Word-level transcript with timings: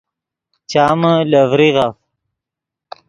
چامے 0.71 1.13
لے 1.31 1.41
ڤریغف 1.49 1.95